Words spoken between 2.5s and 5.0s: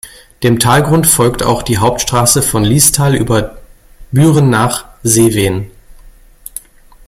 Liestal über Büren nach